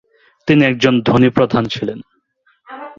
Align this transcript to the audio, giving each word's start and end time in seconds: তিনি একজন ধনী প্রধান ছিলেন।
তিনি 0.47 0.61
একজন 0.65 0.93
ধনী 1.01 1.29
প্রধান 1.29 1.63
ছিলেন। 1.65 1.99